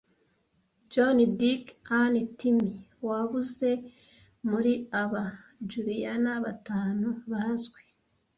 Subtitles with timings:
[0.91, 1.65] John Dick
[1.99, 2.75] Ann Timmy
[3.07, 3.69] wabuze
[4.49, 5.23] muri aba
[5.69, 7.81] Julian batanu bazwi